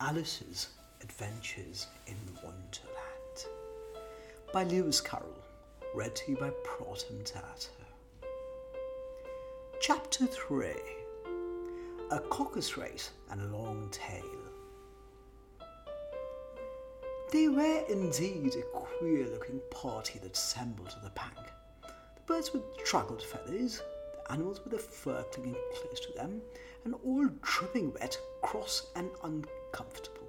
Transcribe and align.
Alice's 0.00 0.68
Adventures 1.02 1.86
in 2.06 2.16
Wonderland 2.44 3.46
by 4.52 4.64
Lewis 4.64 5.00
Carroll, 5.00 5.42
read 5.94 6.14
to 6.16 6.32
you 6.32 6.36
by 6.36 6.50
Proton 6.64 7.24
Tato. 7.24 7.70
Chapter 9.80 10.26
3 10.26 10.66
A 12.10 12.18
Caucus 12.28 12.76
Race 12.76 13.12
and 13.30 13.40
a 13.40 13.56
Long 13.56 13.88
Tail. 13.90 14.22
They 17.32 17.48
were 17.48 17.82
indeed 17.88 18.54
a 18.54 18.62
queer 18.76 19.26
looking 19.28 19.62
party 19.70 20.18
that 20.18 20.36
assembled 20.36 20.88
at 20.94 21.02
the 21.02 21.10
bank. 21.10 21.38
The 21.82 22.22
birds 22.26 22.52
with 22.52 22.62
draggled 22.84 23.22
feathers, 23.22 23.80
the 24.12 24.32
animals 24.32 24.60
with 24.62 24.72
their 24.72 24.78
fur 24.78 25.22
clinging 25.32 25.56
close 25.74 26.00
to 26.00 26.12
them, 26.12 26.42
and 26.84 26.94
all 27.02 27.26
dripping 27.40 27.94
wet, 27.94 28.18
cross, 28.42 28.88
and 28.94 29.08
uncomfortable. 29.76 30.28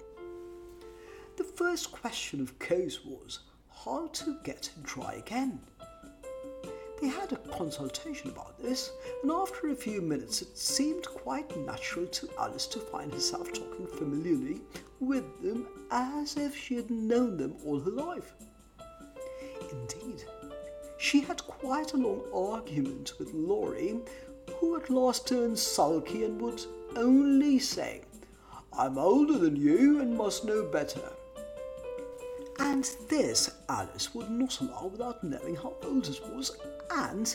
The 1.36 1.44
first 1.44 1.92
question, 1.92 2.40
of 2.40 2.58
course, 2.58 3.04
was 3.04 3.40
how 3.84 4.08
to 4.08 4.36
get 4.44 4.70
dry 4.82 5.14
again. 5.14 5.60
They 7.00 7.08
had 7.08 7.32
a 7.32 7.36
consultation 7.36 8.30
about 8.30 8.58
this, 8.58 8.90
and 9.22 9.30
after 9.30 9.68
a 9.68 9.74
few 9.74 10.02
minutes 10.02 10.42
it 10.42 10.58
seemed 10.58 11.06
quite 11.06 11.56
natural 11.56 12.06
to 12.06 12.28
Alice 12.38 12.66
to 12.68 12.80
find 12.80 13.12
herself 13.12 13.52
talking 13.52 13.86
familiarly 13.86 14.60
with 14.98 15.24
them 15.40 15.68
as 15.92 16.36
if 16.36 16.56
she 16.56 16.74
had 16.74 16.90
known 16.90 17.36
them 17.36 17.54
all 17.64 17.78
her 17.78 17.90
life. 17.90 18.34
Indeed, 19.70 20.24
she 20.98 21.20
had 21.20 21.40
quite 21.44 21.92
a 21.92 21.96
long 21.96 22.22
argument 22.34 23.12
with 23.20 23.32
Lory, 23.32 24.00
who 24.56 24.76
at 24.76 24.90
last 24.90 25.28
turned 25.28 25.58
sulky 25.58 26.24
and 26.24 26.40
would 26.40 26.60
only 26.96 27.60
say, 27.60 28.02
I'm 28.78 28.96
older 28.96 29.36
than 29.38 29.56
you 29.56 30.00
and 30.00 30.16
must 30.16 30.44
know 30.44 30.62
better. 30.62 31.10
And 32.60 32.88
this 33.08 33.50
Alice 33.68 34.14
would 34.14 34.30
not 34.30 34.60
allow 34.60 34.86
without 34.86 35.24
knowing 35.24 35.56
how 35.56 35.74
old 35.82 36.08
it 36.08 36.20
was, 36.32 36.56
and 36.92 37.34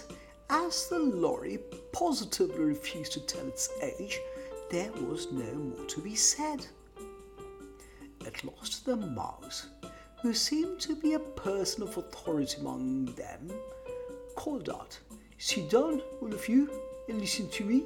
as 0.50 0.88
the 0.88 1.00
Lory 1.00 1.60
positively 1.92 2.64
refused 2.64 3.12
to 3.14 3.20
tell 3.20 3.46
its 3.46 3.70
age, 3.82 4.22
there 4.72 4.92
was 4.94 5.34
no 5.34 5.54
more 5.54 5.86
to 5.86 6.00
be 6.00 6.16
said. 6.16 6.66
At 8.26 8.42
last 8.46 8.86
the 8.86 8.96
mouse, 8.96 9.68
who 10.22 10.34
seemed 10.34 10.80
to 10.80 10.96
be 10.96 11.16
a 11.16 11.20
person 11.20 11.84
of 11.84 11.98
authority 11.98 12.62
among 12.62 13.06
them, 13.16 13.52
called 14.36 14.70
out, 14.70 14.98
Sit 15.38 15.70
down, 15.70 16.02
all 16.22 16.34
of 16.34 16.48
you, 16.48 16.70
and 17.10 17.20
listen 17.20 17.50
to 17.50 17.66
me. 17.66 17.84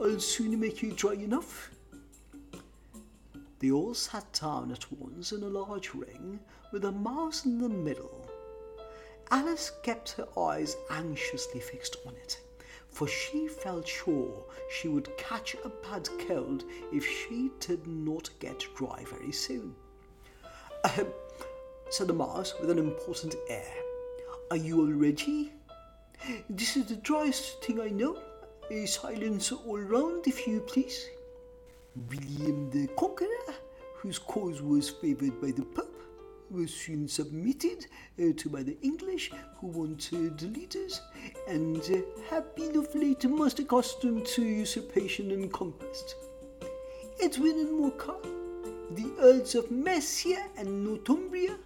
I'll 0.00 0.20
soon 0.20 0.60
make 0.60 0.80
you 0.80 0.92
dry 0.92 1.14
enough. 1.14 1.72
They 3.60 3.70
all 3.72 3.94
sat 3.94 4.32
down 4.40 4.70
at 4.70 4.90
once 4.92 5.32
in 5.32 5.42
a 5.42 5.48
large 5.48 5.92
ring 5.92 6.38
with 6.72 6.84
a 6.84 6.92
mouse 6.92 7.44
in 7.44 7.58
the 7.58 7.68
middle. 7.68 8.30
Alice 9.30 9.72
kept 9.82 10.12
her 10.12 10.28
eyes 10.38 10.76
anxiously 10.90 11.60
fixed 11.60 11.96
on 12.06 12.14
it, 12.14 12.40
for 12.88 13.08
she 13.08 13.48
felt 13.48 13.86
sure 13.86 14.44
she 14.70 14.88
would 14.88 15.16
catch 15.18 15.56
a 15.64 15.68
bad 15.68 16.08
cold 16.26 16.64
if 16.92 17.04
she 17.04 17.50
did 17.60 17.86
not 17.86 18.30
get 18.38 18.64
dry 18.76 19.04
very 19.10 19.32
soon. 19.32 19.74
Ahem, 20.84 21.08
said 21.90 22.06
the 22.06 22.14
mouse 22.14 22.54
with 22.60 22.70
an 22.70 22.78
important 22.78 23.34
air. 23.48 23.74
Are 24.50 24.56
you 24.56 24.80
all 24.80 24.92
ready? 24.92 25.52
This 26.48 26.76
is 26.76 26.86
the 26.86 26.96
driest 26.96 27.62
thing 27.62 27.80
I 27.80 27.88
know. 27.88 28.18
A 28.70 28.86
silence 28.86 29.50
all 29.50 29.78
round, 29.80 30.26
if 30.26 30.46
you 30.46 30.60
please. 30.60 31.08
William 32.08 32.70
the 32.70 32.86
Conqueror, 32.96 33.54
whose 33.96 34.18
cause 34.18 34.62
was 34.62 34.90
favoured 34.90 35.40
by 35.40 35.50
the 35.50 35.64
Pope, 35.64 35.94
was 36.50 36.72
soon 36.72 37.08
submitted 37.08 37.86
uh, 38.18 38.32
to 38.36 38.48
by 38.48 38.62
the 38.62 38.76
English, 38.82 39.30
who 39.60 39.66
wanted 39.66 40.40
leaders, 40.56 41.00
and 41.46 41.78
uh, 41.78 41.98
have 42.30 42.54
been 42.54 42.76
of 42.76 42.94
late 42.94 43.24
most 43.28 43.58
accustomed 43.58 44.24
to 44.26 44.42
usurpation 44.42 45.30
and 45.30 45.52
conquest. 45.52 46.14
Edwin 47.20 47.58
and 47.58 47.80
Morcar, 47.80 48.22
the 48.92 49.12
Earls 49.20 49.54
of 49.54 49.70
Mercia 49.70 50.46
and 50.56 50.84
Northumbria, 50.84 51.56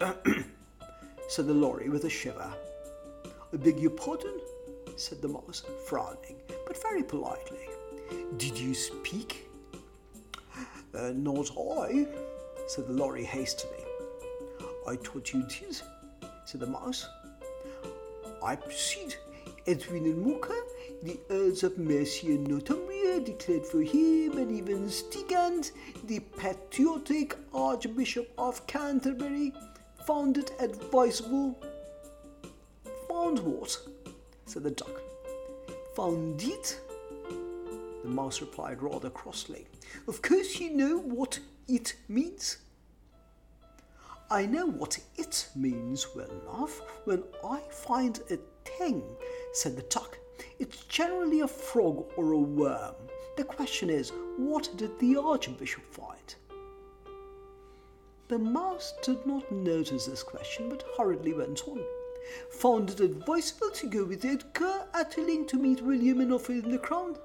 said 1.28 1.46
the 1.46 1.54
Lory 1.54 1.88
with 1.88 2.04
a 2.04 2.10
shiver. 2.10 2.52
I 3.52 3.56
beg 3.56 3.78
your 3.78 3.90
pardon, 3.90 4.40
said 4.96 5.22
the 5.22 5.28
mouse, 5.28 5.62
frowning, 5.86 6.36
but 6.66 6.80
very 6.82 7.02
politely. 7.02 7.68
Did 8.36 8.58
you 8.58 8.74
speak? 8.74 9.48
Uh, 10.94 11.12
not 11.14 11.50
I, 11.80 12.06
said 12.66 12.86
the 12.86 12.92
Lory 12.92 13.24
hastily. 13.24 13.84
I 14.86 14.96
thought 14.96 15.32
you 15.32 15.42
did, 15.42 15.80
said 16.44 16.60
the 16.60 16.66
mouse. 16.66 17.06
I 18.42 18.56
proceed. 18.56 19.16
Edwin 19.66 20.06
and 20.06 20.24
Morcar, 20.24 20.58
the 21.02 21.20
Earls 21.28 21.62
of 21.62 21.76
Mercia 21.76 22.28
and 22.28 22.46
Northumbria, 22.48 23.20
declared 23.20 23.66
for 23.66 23.82
him, 23.82 24.38
and 24.38 24.50
even 24.50 24.88
Stigand, 24.88 25.72
the 26.04 26.20
patriotic 26.20 27.36
Archbishop 27.52 28.32
of 28.38 28.66
Canterbury, 28.66 29.52
found 30.06 30.38
it 30.38 30.52
advisable. 30.58 31.58
Found 33.08 33.40
what? 33.40 33.76
said 34.46 34.62
the 34.62 34.70
duck. 34.70 35.02
Found 35.96 36.42
it? 36.42 36.80
The 38.02 38.08
mouse 38.08 38.40
replied 38.40 38.82
rather 38.82 39.10
crossly. 39.10 39.66
Of 40.06 40.22
course 40.22 40.60
you 40.60 40.70
know 40.70 40.98
what 40.98 41.40
it 41.66 41.94
means. 42.08 42.58
I 44.30 44.46
know 44.46 44.66
what 44.66 44.98
it 45.16 45.48
means 45.56 46.06
well 46.14 46.30
enough. 46.30 46.80
When 47.04 47.22
I 47.44 47.60
find 47.70 48.20
a 48.30 48.38
thing, 48.64 49.02
said 49.52 49.76
the 49.76 49.82
duck, 49.82 50.18
it's 50.58 50.84
generally 50.84 51.40
a 51.40 51.48
frog 51.48 52.04
or 52.16 52.32
a 52.32 52.38
worm. 52.38 52.94
The 53.36 53.44
question 53.44 53.88
is, 53.88 54.12
what 54.36 54.68
did 54.76 54.98
the 54.98 55.16
archbishop 55.16 55.84
find? 55.84 56.34
The 58.28 58.38
mouse 58.38 58.92
did 59.02 59.24
not 59.24 59.50
notice 59.50 60.04
this 60.04 60.22
question, 60.22 60.68
but 60.68 60.84
hurriedly 60.96 61.32
went 61.32 61.66
on. 61.66 61.82
Found 62.50 62.90
it 62.90 63.00
advisable 63.00 63.70
to 63.70 63.86
go 63.86 64.04
with 64.04 64.24
Edgar 64.24 64.84
Atheling 64.94 65.46
to 65.48 65.56
meet 65.56 65.80
William 65.80 66.20
and 66.20 66.32
offer 66.32 66.52
him 66.52 66.70
the 66.70 66.78
crown. 66.78 67.16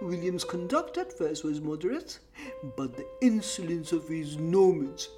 William's 0.00 0.44
conduct 0.44 0.98
at 0.98 1.16
first 1.16 1.44
was 1.44 1.60
moderate, 1.60 2.18
but 2.76 2.96
the 2.96 3.06
insolence 3.20 3.92
of 3.92 4.08
his 4.08 4.36
Normans. 4.36 5.08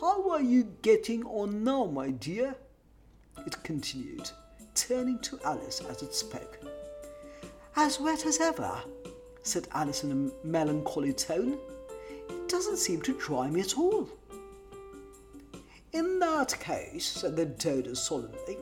How 0.00 0.30
are 0.30 0.40
you 0.42 0.64
getting 0.82 1.24
on 1.24 1.62
now, 1.62 1.84
my 1.86 2.10
dear? 2.10 2.54
It 3.46 3.62
continued, 3.62 4.30
turning 4.74 5.18
to 5.20 5.38
Alice 5.44 5.80
as 5.88 6.02
it 6.02 6.14
spoke. 6.14 6.58
As 7.76 8.00
wet 8.00 8.26
as 8.26 8.40
ever, 8.40 8.82
said 9.42 9.68
Alice 9.72 10.04
in 10.04 10.12
a 10.12 10.46
melancholy 10.46 11.12
tone. 11.12 11.58
It 12.28 12.48
doesn't 12.48 12.78
seem 12.78 13.00
to 13.02 13.18
dry 13.18 13.48
me 13.48 13.60
at 13.60 13.78
all. 13.78 14.08
In 15.92 16.18
that 16.20 16.58
case, 16.58 17.04
said 17.06 17.36
the 17.36 17.46
Dodo 17.46 17.94
solemnly, 17.94 18.58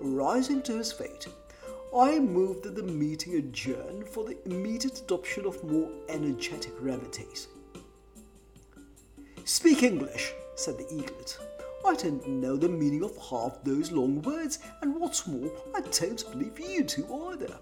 rising 0.00 0.62
to 0.62 0.78
his 0.78 0.92
feet, 0.92 1.26
I 1.96 2.18
move 2.18 2.62
that 2.62 2.74
the 2.74 2.82
meeting 2.82 3.36
adjourn 3.36 4.04
for 4.04 4.24
the 4.24 4.36
immediate 4.44 5.00
adoption 5.00 5.46
of 5.46 5.62
more 5.64 5.90
energetic 6.08 6.72
remedies. 6.80 7.48
Speak 9.44 9.82
English, 9.82 10.32
said 10.54 10.76
the 10.76 10.92
eaglet. 10.92 11.38
I 11.86 11.94
don't 11.94 12.26
know 12.28 12.56
the 12.56 12.68
meaning 12.68 13.02
of 13.02 13.16
half 13.16 13.64
those 13.64 13.90
long 13.90 14.20
words, 14.22 14.58
and 14.82 15.00
what's 15.00 15.26
more, 15.26 15.50
I 15.74 15.80
don't 15.80 16.30
believe 16.30 16.60
you 16.60 16.84
do 16.84 17.30
either. 17.30 17.58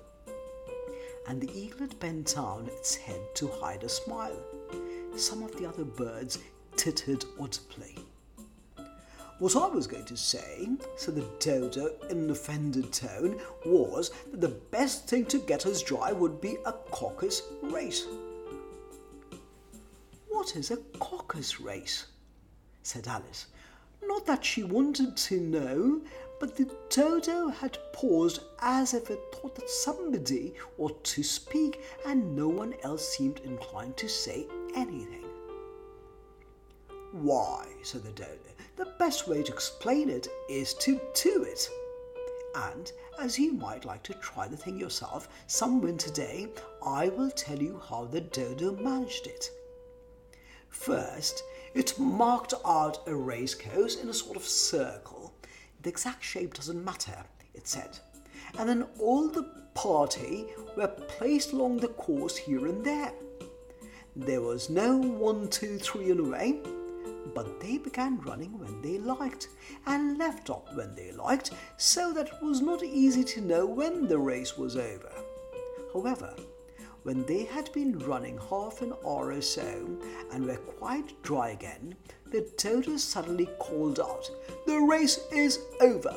And 1.29 1.41
the 1.41 1.51
eaglet 1.57 1.99
bent 2.01 2.35
down 2.35 2.67
its 2.67 2.97
head 2.97 3.21
to 3.35 3.49
hide 3.49 3.85
a 3.85 3.89
smile. 3.89 4.43
Some 5.17 5.43
of 5.43 5.57
the 5.57 5.67
other 5.67 5.85
birds 5.85 6.39
tittered 6.77 7.25
audibly. 7.39 7.97
What 9.39 9.55
I 9.55 9.67
was 9.67 9.87
going 9.87 10.07
to 10.07 10.17
say, 10.17 10.67
said 10.97 11.17
the 11.17 11.29
dodo 11.39 11.91
in 12.09 12.17
an 12.17 12.31
offended 12.31 12.91
tone, 12.91 13.39
was 13.67 14.11
that 14.31 14.41
the 14.41 14.49
best 14.49 15.09
thing 15.09 15.27
to 15.27 15.39
get 15.39 15.67
us 15.67 15.83
dry 15.83 16.11
would 16.11 16.41
be 16.41 16.57
a 16.65 16.73
caucus 16.73 17.43
race. 17.63 18.07
What 20.31 20.57
is 20.57 20.71
a 20.71 20.79
caucus 20.99 21.61
race? 21.61 22.07
said 22.83 23.07
Alice. 23.09 23.47
Not 24.03 24.25
that 24.25 24.43
she 24.43 24.63
wanted 24.63 25.19
to 25.19 25.39
know, 25.39 26.01
but 26.41 26.57
the 26.57 26.71
dodo 26.89 27.49
had 27.49 27.77
paused 27.93 28.41
as 28.61 28.95
if 28.95 29.11
it 29.11 29.21
thought 29.35 29.55
that 29.57 29.69
somebody 29.69 30.55
ought 30.79 31.05
to 31.05 31.23
speak, 31.23 31.83
and 32.07 32.35
no 32.35 32.49
one 32.49 32.75
else 32.83 33.07
seemed 33.07 33.41
inclined 33.41 33.99
to 33.99 34.09
say 34.09 34.47
anything. 34.75 35.25
Why, 37.13 37.67
said 37.83 38.03
the 38.03 38.13
dodo, 38.13 38.56
the 38.77 38.93
best 38.99 39.27
way 39.27 39.43
to 39.43 39.53
explain 39.53 40.11
it 40.11 40.29
is 40.49 40.75
to 40.75 41.01
do 41.15 41.43
it. 41.45 41.69
And 42.55 42.91
as 43.19 43.39
you 43.39 43.53
might 43.53 43.85
like 43.85 44.03
to 44.05 44.15
try 44.15 44.47
the 44.49 44.57
thing 44.57 44.79
yourself 44.79 45.29
some 45.47 45.81
winter 45.81 46.11
day, 46.11 46.49
I 46.85 47.09
will 47.09 47.31
tell 47.31 47.59
you 47.59 47.81
how 47.89 48.05
the 48.05 48.21
dodo 48.21 48.77
managed 48.77 49.27
it. 49.27 49.51
First, 50.69 51.43
it 51.75 51.99
marked 51.99 52.55
out 52.65 53.07
a 53.07 53.15
racecourse 53.15 53.97
in 53.97 54.09
a 54.09 54.15
sort 54.15 54.37
of 54.37 54.45
circle. 54.45 55.35
The 55.83 55.91
exact 55.91 56.23
shape 56.23 56.55
doesn't 56.55 56.85
matter, 56.85 57.25
it 57.55 57.67
said. 57.67 57.99
And 58.59 58.69
then 58.69 58.87
all 58.99 59.29
the 59.29 59.45
party 59.75 60.47
were 60.77 60.89
placed 60.89 61.53
along 61.53 61.79
the 61.79 61.89
course 61.89 62.37
here 62.37 62.67
and 62.67 62.85
there. 62.85 63.13
There 64.15 64.41
was 64.41 64.71
no 64.71 64.97
one, 64.97 65.49
two, 65.49 65.79
three 65.79 66.11
in 66.11 66.21
a 66.21 66.25
way, 66.25 66.61
but 67.35 67.61
they 67.61 67.79
began 67.79 68.21
running 68.21 68.59
when 68.59 68.81
they 68.83 68.99
liked 68.99 69.49
and 69.87 70.19
left 70.19 70.51
off 70.51 70.75
when 70.75 70.95
they 70.95 71.13
liked, 71.13 71.51
so 71.77 72.13
that 72.13 72.29
it 72.29 72.43
was 72.43 72.61
not 72.61 72.83
easy 72.83 73.25
to 73.25 73.41
know 73.41 73.67
when 73.67 74.07
the 74.07 74.19
race 74.19 74.57
was 74.57 74.77
over. 74.77 75.13
However, 75.93 76.35
when 77.03 77.25
they 77.27 77.45
had 77.45 77.73
been 77.73 77.99
running 78.01 78.39
half 78.51 78.83
an 78.83 78.93
hour 79.07 79.31
or 79.33 79.41
so 79.41 79.89
and 80.33 80.45
were 80.45 80.57
quite 80.57 81.23
dry 81.23 81.51
again, 81.51 81.95
the 82.33 82.51
dodo 82.57 82.97
suddenly 82.97 83.49
called 83.59 84.01
out, 84.01 84.29
The 84.67 84.81
race 84.81 85.21
is 85.33 85.61
over! 85.81 86.17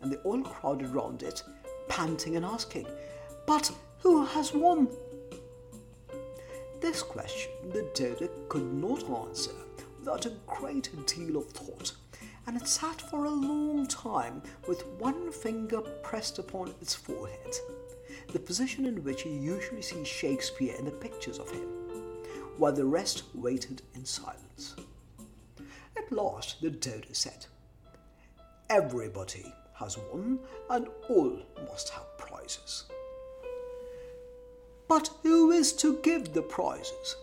And 0.00 0.10
they 0.12 0.16
all 0.18 0.42
crowded 0.42 0.88
round 0.90 1.22
it, 1.22 1.42
panting 1.88 2.36
and 2.36 2.44
asking, 2.44 2.86
But 3.46 3.70
who 4.00 4.24
has 4.24 4.52
won? 4.52 4.88
This 6.80 7.02
question 7.02 7.52
the 7.72 7.88
dodo 7.94 8.28
could 8.48 8.72
not 8.72 9.08
answer 9.08 9.52
without 9.98 10.26
a 10.26 10.32
great 10.46 10.90
deal 11.06 11.36
of 11.36 11.48
thought, 11.50 11.92
and 12.46 12.56
it 12.56 12.66
sat 12.66 13.00
for 13.00 13.24
a 13.24 13.30
long 13.30 13.86
time 13.86 14.42
with 14.66 14.86
one 14.98 15.30
finger 15.32 15.80
pressed 16.02 16.38
upon 16.38 16.74
its 16.80 16.94
forehead 16.94 17.54
the 18.32 18.38
position 18.38 18.84
in 18.84 19.02
which 19.04 19.24
you 19.24 19.32
usually 19.32 19.82
see 19.82 20.04
Shakespeare 20.04 20.74
in 20.78 20.84
the 20.84 20.90
pictures 20.90 21.38
of 21.38 21.50
him, 21.50 21.68
while 22.58 22.72
the 22.72 22.84
rest 22.84 23.22
waited 23.34 23.82
in 23.94 24.04
silence. 24.04 24.76
At 25.96 26.12
last 26.12 26.60
the 26.60 26.70
dodo 26.70 27.08
said, 27.12 27.46
Everybody 28.68 29.52
has 29.74 29.96
won, 29.96 30.40
and 30.68 30.88
all 31.08 31.38
must 31.70 31.88
have 31.90 32.18
prizes. 32.18 32.84
But 34.88 35.10
who 35.22 35.52
is 35.52 35.72
to 35.74 35.98
give 36.02 36.34
the 36.34 36.42
prizes? 36.42 37.16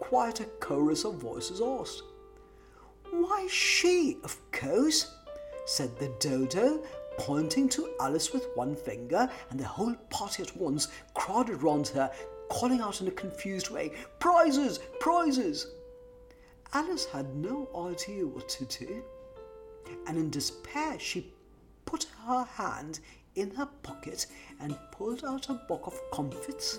Quite 0.00 0.40
a 0.40 0.46
chorus 0.60 1.04
of 1.04 1.14
voices 1.14 1.60
asked. 1.60 2.02
Why, 3.10 3.46
she, 3.48 4.18
of 4.24 4.38
course, 4.52 5.12
said 5.66 5.98
the 5.98 6.08
dodo, 6.20 6.82
pointing 7.18 7.68
to 7.70 7.94
Alice 8.00 8.32
with 8.32 8.46
one 8.54 8.74
finger, 8.76 9.30
and 9.50 9.58
the 9.58 9.66
whole 9.66 9.94
party 10.10 10.42
at 10.42 10.56
once 10.56 10.88
crowded 11.14 11.62
round 11.62 11.88
her, 11.88 12.10
calling 12.48 12.80
out 12.80 13.00
in 13.00 13.08
a 13.08 13.12
confused 13.12 13.70
way, 13.70 13.92
Prizes! 14.18 14.78
Prizes! 15.00 15.66
Alice 16.72 17.04
had 17.06 17.34
no 17.34 17.68
idea 17.90 18.26
what 18.26 18.48
to 18.48 18.64
do, 18.64 19.02
and 20.06 20.16
in 20.16 20.30
despair 20.30 20.98
she 20.98 21.32
put 21.84 22.06
her 22.26 22.44
hand 22.44 23.00
in 23.34 23.50
her 23.56 23.66
pocket 23.82 24.26
and 24.60 24.78
pulled 24.92 25.24
out 25.24 25.48
a 25.48 25.54
box 25.54 25.88
of 25.88 26.10
comfits. 26.12 26.78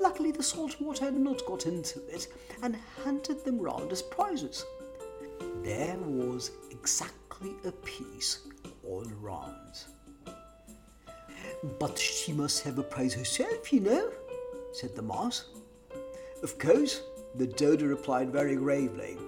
Luckily, 0.00 0.32
the 0.32 0.42
salt 0.42 0.80
water 0.80 1.04
had 1.04 1.16
not 1.16 1.46
got 1.46 1.66
into 1.66 2.04
it, 2.08 2.26
and 2.62 2.76
handed 3.04 3.44
them 3.44 3.60
round 3.60 3.92
as 3.92 4.02
prizes. 4.02 4.64
There 5.62 5.96
was 5.98 6.52
exactly 6.70 7.52
a 7.64 7.72
piece 7.72 8.40
all 8.84 9.04
round. 9.20 9.84
But 11.78 11.98
she 11.98 12.32
must 12.32 12.62
have 12.64 12.78
a 12.78 12.82
prize 12.82 13.14
herself, 13.14 13.72
you 13.72 13.80
know, 13.80 14.10
said 14.72 14.96
the 14.96 15.02
mouse. 15.02 15.44
Of 16.42 16.58
course, 16.58 17.02
the 17.34 17.46
dodo 17.46 17.86
replied 17.86 18.30
very 18.30 18.56
gravely. 18.56 19.18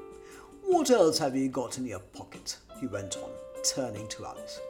What 0.63 0.91
else 0.91 1.19
have 1.19 1.37
you 1.37 1.49
got 1.49 1.79
in 1.79 1.87
your 1.87 1.99
pocket? 2.01 2.57
he 2.83 2.89
went 2.89 3.17
on, 3.17 3.31
turning 3.63 4.09
to 4.09 4.27
Alice. 4.27 4.61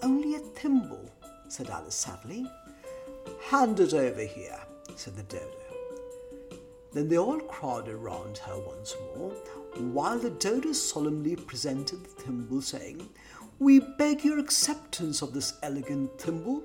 Only 0.00 0.36
a 0.36 0.38
thimble, 0.38 1.10
said 1.48 1.68
Alice 1.70 1.96
sadly. 1.96 2.46
Hand 3.48 3.80
it 3.80 3.94
over 3.94 4.22
here, 4.22 4.60
said 4.94 5.16
the 5.16 5.24
dodo. 5.24 5.46
Then 6.92 7.08
they 7.08 7.18
all 7.18 7.40
crowded 7.40 7.96
round 7.96 8.38
her 8.38 8.56
once 8.58 8.94
more, 9.16 9.32
while 9.78 10.18
the 10.18 10.30
dodo 10.30 10.72
solemnly 10.72 11.36
presented 11.36 12.02
the 12.04 12.08
thimble, 12.08 12.60
saying, 12.60 13.08
we 13.58 13.80
beg 13.80 14.24
your 14.24 14.38
acceptance 14.38 15.22
of 15.22 15.32
this 15.32 15.54
elegant 15.62 16.18
thimble. 16.20 16.62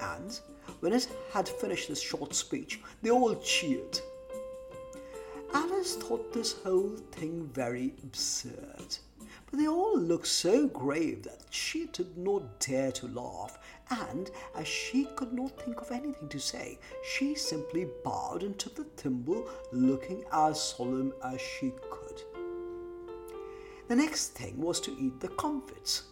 And 0.00 0.38
when 0.80 0.92
it 0.92 1.08
had 1.32 1.48
finished 1.48 1.88
this 1.88 2.00
short 2.00 2.34
speech, 2.34 2.80
they 3.02 3.10
all 3.10 3.34
cheered. 3.36 3.98
Alice 5.52 5.96
thought 5.96 6.32
this 6.32 6.52
whole 6.62 6.96
thing 7.10 7.48
very 7.52 7.94
absurd, 8.02 8.98
but 9.50 9.58
they 9.58 9.66
all 9.66 9.98
looked 9.98 10.26
so 10.26 10.68
grave 10.68 11.22
that 11.22 11.40
she 11.50 11.86
did 11.86 12.16
not 12.18 12.60
dare 12.60 12.92
to 12.92 13.08
laugh, 13.08 13.58
and 13.90 14.30
as 14.54 14.68
she 14.68 15.08
could 15.16 15.32
not 15.32 15.58
think 15.62 15.80
of 15.80 15.90
anything 15.90 16.28
to 16.28 16.38
say, 16.38 16.78
she 17.02 17.34
simply 17.34 17.88
bowed 18.04 18.42
and 18.42 18.58
took 18.58 18.76
the 18.76 18.84
thimble, 18.84 19.48
looking 19.72 20.22
as 20.32 20.60
solemn 20.60 21.14
as 21.24 21.40
she 21.40 21.72
could. 21.90 21.97
The 23.88 23.96
next 23.96 24.34
thing 24.34 24.60
was 24.60 24.80
to 24.80 24.94
eat 24.98 25.18
the 25.18 25.28
comfits. 25.28 26.02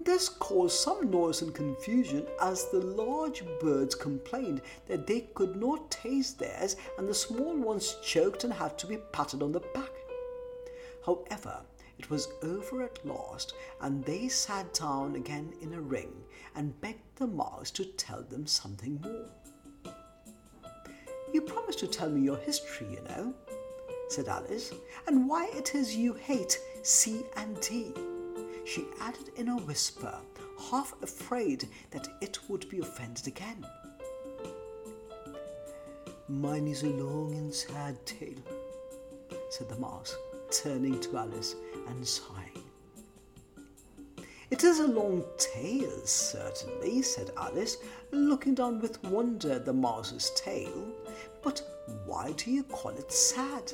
This 0.00 0.28
caused 0.28 0.78
some 0.78 1.10
noise 1.10 1.42
and 1.42 1.52
confusion 1.52 2.26
as 2.40 2.70
the 2.70 2.78
large 2.80 3.42
birds 3.60 3.96
complained 3.96 4.60
that 4.86 5.06
they 5.06 5.22
could 5.34 5.56
not 5.56 5.90
taste 5.90 6.38
theirs 6.38 6.76
and 6.96 7.08
the 7.08 7.14
small 7.14 7.56
ones 7.56 7.96
choked 8.04 8.44
and 8.44 8.52
had 8.52 8.78
to 8.78 8.86
be 8.86 8.98
patted 9.12 9.42
on 9.42 9.50
the 9.50 9.60
back. 9.60 9.90
However, 11.04 11.60
it 11.98 12.08
was 12.08 12.28
over 12.42 12.82
at 12.82 13.04
last, 13.04 13.54
and 13.80 14.04
they 14.04 14.28
sat 14.28 14.72
down 14.74 15.16
again 15.16 15.52
in 15.60 15.74
a 15.74 15.80
ring 15.80 16.12
and 16.54 16.80
begged 16.80 17.16
the 17.16 17.26
mouse 17.26 17.70
to 17.72 17.84
tell 17.84 18.22
them 18.22 18.46
something 18.46 19.00
more. 19.02 19.94
You 21.32 21.40
promised 21.40 21.80
to 21.80 21.88
tell 21.88 22.10
me 22.10 22.20
your 22.20 22.36
history, 22.36 22.86
you 22.92 23.02
know, 23.08 23.34
said 24.14 24.28
Alice, 24.28 24.72
and 25.06 25.28
why 25.28 25.50
it 25.54 25.74
is 25.74 25.96
you 25.96 26.14
hate 26.14 26.58
C 26.82 27.22
and 27.36 27.60
D 27.60 27.92
she 28.64 28.86
added 29.00 29.30
in 29.36 29.48
a 29.48 29.56
whisper, 29.58 30.14
half 30.70 30.94
afraid 31.02 31.68
that 31.90 32.08
it 32.20 32.38
would 32.48 32.68
be 32.70 32.80
offended 32.80 33.26
again. 33.26 33.64
Mine 36.28 36.66
is 36.66 36.82
a 36.82 36.88
long 36.88 37.34
and 37.34 37.52
sad 37.52 38.04
tale, 38.06 38.42
said 39.50 39.68
the 39.68 39.76
mouse, 39.76 40.16
turning 40.50 40.98
to 41.00 41.18
Alice 41.18 41.54
and 41.88 42.06
sighing. 42.06 42.64
It 44.50 44.64
is 44.64 44.78
a 44.78 44.86
long 44.86 45.24
tale, 45.36 46.00
certainly, 46.06 47.02
said 47.02 47.30
Alice, 47.36 47.78
looking 48.12 48.54
down 48.54 48.80
with 48.80 49.02
wonder 49.04 49.52
at 49.52 49.66
the 49.66 49.72
mouse's 49.72 50.30
tail. 50.36 50.92
But 51.42 51.60
why 52.06 52.32
do 52.32 52.50
you 52.50 52.62
call 52.62 52.92
it 52.92 53.12
sad? 53.12 53.72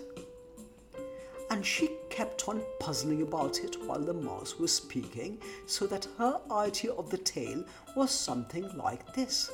And 1.51 1.67
she 1.67 1.91
kept 2.09 2.49
on 2.49 2.63
puzzling 2.79 3.23
about 3.23 3.59
it 3.59 3.77
while 3.85 4.01
the 4.01 4.15
mouse 4.15 4.59
was 4.59 4.73
speaking, 4.73 5.39
so 5.67 5.87
that 5.87 6.07
her 6.17 6.41
idea 6.51 6.93
of 6.93 7.11
the 7.11 7.19
tale 7.19 7.65
was 7.97 8.11
something 8.13 8.71
like 8.77 9.13
this. 9.15 9.51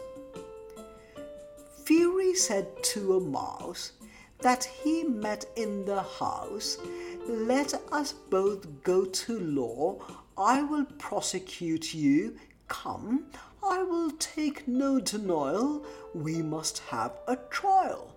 Fury 1.85 2.35
said 2.35 2.67
to 2.83 3.17
a 3.17 3.21
mouse 3.21 3.93
that 4.41 4.65
he 4.65 5.05
met 5.05 5.47
in 5.57 5.85
the 5.87 6.03
house, 6.03 6.79
Let 7.27 7.75
us 7.93 8.13
both 8.13 8.83
go 8.83 9.05
to 9.05 9.39
law. 9.39 9.99
I 10.37 10.63
will 10.63 10.85
prosecute 10.99 11.95
you. 11.95 12.37
Come, 12.69 13.27
I 13.63 13.83
will 13.83 14.11
take 14.19 14.69
no 14.69 15.01
denial. 15.01 15.87
We 16.15 16.43
must 16.43 16.79
have 16.91 17.13
a 17.27 17.37
trial. 17.37 18.16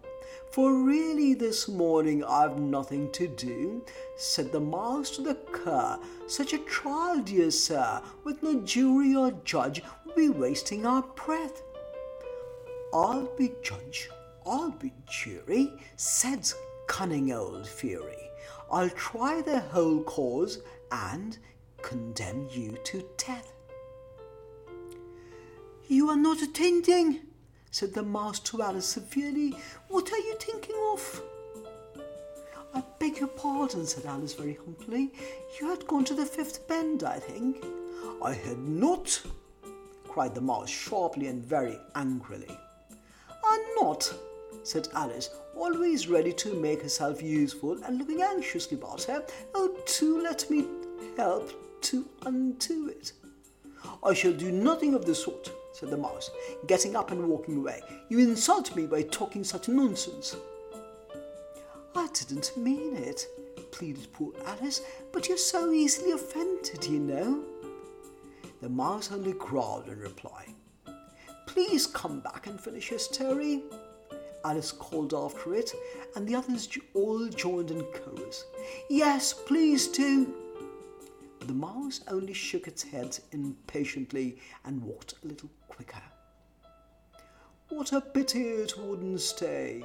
For 0.51 0.73
really 0.73 1.35
this 1.35 1.67
morning 1.67 2.23
I've 2.23 2.57
nothing 2.57 3.11
to 3.11 3.27
do, 3.27 3.85
said 4.17 4.51
the 4.51 4.59
mouse 4.59 5.11
to 5.11 5.21
the 5.21 5.35
cur. 5.35 5.99
Such 6.25 6.53
a 6.53 6.59
trial, 6.59 7.21
dear 7.21 7.51
sir, 7.51 8.01
with 8.23 8.41
no 8.41 8.59
jury 8.61 9.15
or 9.15 9.31
judge, 9.43 9.83
would 10.05 10.15
be 10.15 10.29
wasting 10.29 10.87
our 10.87 11.03
breath. 11.03 11.61
I'll 12.91 13.27
be 13.37 13.51
judge, 13.61 14.09
I'll 14.43 14.71
be 14.71 14.91
jury, 15.07 15.71
said 15.97 16.51
cunning 16.87 17.31
old 17.31 17.67
Fury. 17.67 18.31
I'll 18.71 18.89
try 18.89 19.41
the 19.41 19.59
whole 19.59 20.01
cause 20.01 20.63
and 20.91 21.37
condemn 21.83 22.47
you 22.51 22.75
to 22.85 23.07
death. 23.17 23.53
You 25.87 26.09
are 26.09 26.17
not 26.17 26.41
attending, 26.41 27.21
said 27.71 27.93
the 27.93 28.03
mouse 28.03 28.39
to 28.39 28.61
Alice 28.61 28.85
severely. 28.85 29.55
What 29.87 30.11
are 30.11 30.17
you 30.17 30.35
thinking 30.39 30.75
of? 30.93 31.21
I 32.73 32.83
beg 32.99 33.19
your 33.19 33.27
pardon, 33.29 33.85
said 33.85 34.05
Alice 34.05 34.33
very 34.33 34.55
humbly. 34.55 35.11
You 35.59 35.69
had 35.69 35.87
gone 35.87 36.05
to 36.05 36.13
the 36.13 36.25
fifth 36.25 36.67
bend, 36.67 37.03
I 37.03 37.19
think. 37.19 37.63
I 38.23 38.33
had 38.33 38.59
not, 38.59 39.21
cried 40.07 40.35
the 40.35 40.41
mouse 40.41 40.69
sharply 40.69 41.27
and 41.27 41.43
very 41.43 41.79
angrily. 41.95 42.57
I'm 43.43 43.61
not, 43.81 44.13
said 44.63 44.87
Alice, 44.93 45.29
always 45.55 46.07
ready 46.07 46.33
to 46.33 46.53
make 46.53 46.81
herself 46.81 47.21
useful 47.21 47.83
and 47.83 47.97
looking 47.97 48.21
anxiously 48.21 48.77
about 48.77 49.03
her. 49.03 49.25
Oh, 49.55 49.75
do 49.99 50.21
let 50.21 50.49
me 50.49 50.65
help 51.17 51.51
to 51.81 52.05
undo 52.25 52.89
it. 52.89 53.13
I 54.03 54.13
shall 54.13 54.33
do 54.33 54.51
nothing 54.51 54.93
of 54.93 55.05
the 55.05 55.15
sort, 55.15 55.51
said 55.71 55.89
the 55.89 55.97
mouse, 55.97 56.31
getting 56.67 56.95
up 56.95 57.11
and 57.11 57.27
walking 57.27 57.57
away. 57.57 57.81
You 58.09 58.19
insult 58.19 58.75
me 58.75 58.85
by 58.85 59.03
talking 59.03 59.43
such 59.43 59.67
nonsense. 59.69 60.35
I 61.95 62.07
didn't 62.13 62.55
mean 62.57 62.95
it, 62.95 63.27
pleaded 63.71 64.11
poor 64.13 64.33
Alice, 64.45 64.81
but 65.11 65.27
you're 65.27 65.37
so 65.37 65.71
easily 65.71 66.11
offended, 66.11 66.85
you 66.85 66.99
know. 66.99 67.43
The 68.61 68.69
mouse 68.69 69.11
only 69.11 69.33
growled 69.33 69.87
in 69.87 69.99
reply. 69.99 70.47
Please 71.45 71.87
come 71.87 72.19
back 72.19 72.47
and 72.47 72.59
finish 72.59 72.89
your 72.91 72.99
story. 72.99 73.63
Alice 74.45 74.71
called 74.71 75.13
after 75.13 75.53
it, 75.55 75.73
and 76.15 76.27
the 76.27 76.35
others 76.35 76.69
all 76.93 77.27
joined 77.27 77.71
in 77.71 77.83
chorus. 77.83 78.45
Yes, 78.89 79.33
please 79.33 79.87
do. 79.87 80.33
The 81.41 81.53
mouse 81.53 82.01
only 82.07 82.33
shook 82.33 82.67
its 82.67 82.83
head 82.83 83.17
impatiently 83.31 84.37
and 84.65 84.83
walked 84.83 85.15
a 85.23 85.27
little 85.27 85.49
quicker. 85.79 86.03
What 87.69 87.93
a 87.93 88.01
pity 88.01 88.41
it 88.41 88.77
wouldn't 88.77 89.21
stay, 89.21 89.81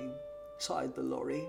sighed 0.59 0.93
the 0.97 1.03
Lory, 1.03 1.45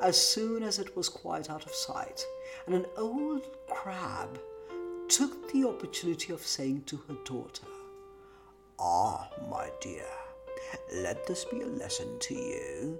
as 0.00 0.16
soon 0.16 0.62
as 0.62 0.78
it 0.78 0.96
was 0.96 1.08
quite 1.08 1.50
out 1.50 1.66
of 1.66 1.74
sight, 1.74 2.24
and 2.66 2.74
an 2.76 2.86
old 2.96 3.42
crab 3.68 4.38
took 5.08 5.52
the 5.52 5.66
opportunity 5.66 6.32
of 6.32 6.46
saying 6.46 6.84
to 6.84 6.98
her 7.08 7.16
daughter, 7.24 7.66
Ah, 8.78 9.28
my 9.50 9.68
dear, 9.80 10.06
let 10.92 11.26
this 11.26 11.44
be 11.44 11.62
a 11.62 11.66
lesson 11.66 12.16
to 12.20 12.34
you, 12.34 12.98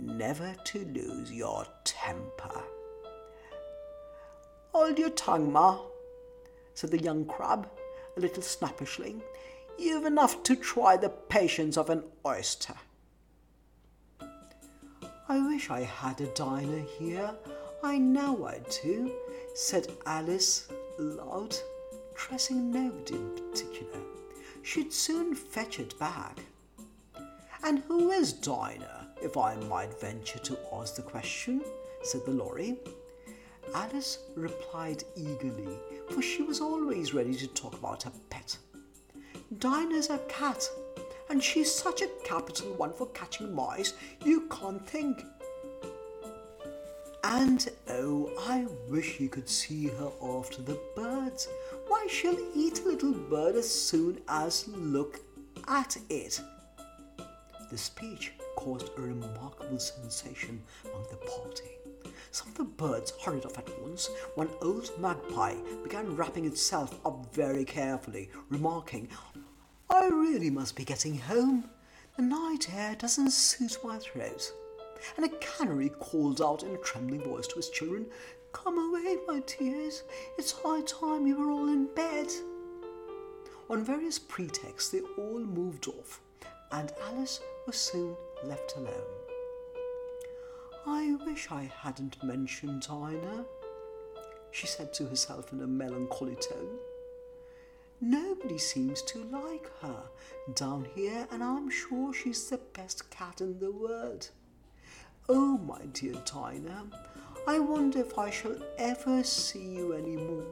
never 0.00 0.52
to 0.64 0.84
lose 0.86 1.30
your 1.30 1.64
temper. 1.84 2.62
Hold 4.72 4.98
your 4.98 5.10
tongue, 5.10 5.52
Ma, 5.52 5.78
said 6.74 6.90
the 6.90 7.02
young 7.02 7.24
crab, 7.24 7.68
a 8.16 8.20
little 8.20 8.42
snappishly. 8.42 9.22
You've 9.78 10.06
enough 10.06 10.42
to 10.42 10.56
try 10.56 10.96
the 10.96 11.08
patience 11.08 11.76
of 11.76 11.88
an 11.88 12.02
oyster. 12.26 12.74
I 15.28 15.46
wish 15.46 15.70
I 15.70 15.82
had 15.82 16.20
a 16.20 16.26
Dinah 16.34 16.84
here. 16.98 17.30
I 17.84 17.98
know 17.98 18.46
I 18.46 18.60
do, 18.82 19.12
said 19.54 19.86
Alice 20.04 20.68
aloud, 20.98 21.56
dressing 22.16 22.72
nobody 22.72 23.14
in 23.14 23.30
particular. 23.36 24.00
She'd 24.62 24.92
soon 24.92 25.34
fetch 25.34 25.78
it 25.78 25.96
back. 25.98 26.40
And 27.62 27.80
who 27.86 28.10
is 28.10 28.32
Dinah, 28.32 29.08
if 29.22 29.36
I 29.36 29.54
might 29.54 30.00
venture 30.00 30.40
to 30.40 30.58
ask 30.72 30.96
the 30.96 31.02
question? 31.02 31.62
said 32.02 32.24
the 32.24 32.32
Lory. 32.32 32.78
Alice 33.74 34.18
replied 34.34 35.04
eagerly, 35.14 35.78
for 36.10 36.22
she 36.22 36.42
was 36.42 36.60
always 36.60 37.14
ready 37.14 37.34
to 37.34 37.46
talk 37.48 37.74
about 37.74 38.02
her 38.02 38.12
pet. 38.30 38.56
Dinah's 39.56 40.10
a 40.10 40.18
cat, 40.28 40.68
and 41.30 41.42
she's 41.42 41.74
such 41.74 42.02
a 42.02 42.10
capital 42.22 42.74
one 42.74 42.92
for 42.92 43.06
catching 43.08 43.54
mice, 43.54 43.94
you 44.22 44.42
can't 44.50 44.86
think. 44.86 45.24
And 47.24 47.66
oh, 47.88 48.30
I 48.40 48.66
wish 48.90 49.18
you 49.18 49.30
could 49.30 49.48
see 49.48 49.86
her 49.86 50.10
after 50.22 50.60
the 50.60 50.78
birds. 50.94 51.48
Why, 51.86 52.06
she'll 52.10 52.38
eat 52.54 52.80
a 52.80 52.88
little 52.88 53.12
bird 53.12 53.56
as 53.56 53.68
soon 53.68 54.20
as 54.28 54.68
look 54.68 55.20
at 55.66 55.96
it. 56.10 56.40
The 57.70 57.78
speech 57.78 58.32
caused 58.56 58.90
a 58.98 59.00
remarkable 59.00 59.78
sensation 59.78 60.62
among 60.84 61.04
the 61.10 61.16
party. 61.16 61.77
Some 62.30 62.48
of 62.48 62.54
the 62.54 62.64
birds 62.64 63.12
hurried 63.22 63.46
off 63.46 63.58
at 63.58 63.82
once. 63.82 64.10
One 64.34 64.50
old 64.62 64.90
magpie 64.98 65.56
began 65.82 66.14
wrapping 66.16 66.44
itself 66.44 66.98
up 67.06 67.32
very 67.34 67.64
carefully, 67.64 68.30
remarking, 68.48 69.08
I 69.90 70.06
really 70.08 70.50
must 70.50 70.76
be 70.76 70.84
getting 70.84 71.18
home. 71.18 71.70
The 72.16 72.22
night 72.22 72.72
air 72.74 72.94
doesn't 72.94 73.30
suit 73.30 73.78
my 73.82 73.98
throat. 73.98 74.52
And 75.16 75.24
a 75.24 75.36
canary 75.38 75.88
called 75.88 76.42
out 76.42 76.62
in 76.62 76.74
a 76.74 76.78
trembling 76.78 77.22
voice 77.22 77.46
to 77.48 77.56
his 77.56 77.70
children, 77.70 78.06
Come 78.52 78.78
away, 78.78 79.16
my 79.26 79.40
dears. 79.40 80.02
It's 80.36 80.52
high 80.52 80.82
time 80.82 81.26
you 81.26 81.36
were 81.36 81.50
all 81.50 81.68
in 81.68 81.86
bed. 81.94 82.28
On 83.70 83.84
various 83.84 84.18
pretexts, 84.18 84.90
they 84.90 85.00
all 85.18 85.40
moved 85.40 85.88
off, 85.88 86.20
and 86.72 86.92
Alice 87.02 87.40
was 87.66 87.76
soon 87.76 88.16
left 88.44 88.74
alone. 88.76 89.17
I 90.86 91.16
wish 91.26 91.50
I 91.50 91.70
hadn't 91.82 92.22
mentioned 92.22 92.82
Dinah, 92.82 93.44
she 94.50 94.66
said 94.66 94.92
to 94.94 95.06
herself 95.06 95.52
in 95.52 95.60
a 95.60 95.66
melancholy 95.66 96.36
tone. 96.36 96.78
Nobody 98.00 98.58
seems 98.58 99.02
to 99.02 99.24
like 99.24 99.68
her 99.80 100.02
down 100.54 100.86
here, 100.94 101.26
and 101.30 101.42
I'm 101.42 101.68
sure 101.68 102.14
she's 102.14 102.48
the 102.48 102.58
best 102.58 103.10
cat 103.10 103.40
in 103.40 103.58
the 103.58 103.72
world. 103.72 104.30
Oh, 105.28 105.58
my 105.58 105.84
dear 105.92 106.14
Tina, 106.24 106.84
I 107.46 107.58
wonder 107.58 108.00
if 108.00 108.18
I 108.18 108.30
shall 108.30 108.56
ever 108.78 109.22
see 109.24 109.74
you 109.74 109.92
any 109.92 110.16
more. 110.16 110.46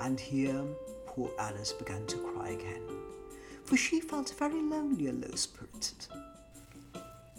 And 0.00 0.18
here 0.18 0.64
poor 1.06 1.30
Alice 1.38 1.72
began 1.72 2.06
to 2.06 2.16
cry 2.18 2.50
again, 2.50 2.82
for 3.64 3.76
she 3.76 4.00
felt 4.00 4.34
very 4.38 4.62
lonely 4.62 5.08
and 5.08 5.22
low 5.22 5.34
spirited. 5.34 6.06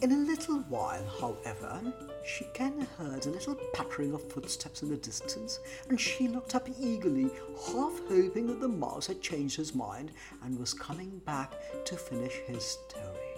In 0.04 0.12
a 0.12 0.16
little 0.16 0.58
while, 0.68 1.06
however, 1.18 1.80
she 2.26 2.44
again 2.44 2.86
heard 2.98 3.24
a 3.24 3.30
little 3.30 3.54
pattering 3.72 4.12
of 4.12 4.30
footsteps 4.30 4.82
in 4.82 4.90
the 4.90 4.98
distance, 4.98 5.60
and 5.88 5.98
she 5.98 6.28
looked 6.28 6.54
up 6.54 6.68
eagerly, 6.78 7.30
half 7.68 7.98
hoping 8.06 8.48
that 8.48 8.60
the 8.60 8.68
mouse 8.68 9.06
had 9.06 9.22
changed 9.22 9.56
his 9.56 9.74
mind 9.74 10.10
and 10.42 10.58
was 10.58 10.74
coming 10.74 11.22
back 11.24 11.54
to 11.86 11.96
finish 11.96 12.34
his 12.46 12.62
story. 12.62 13.33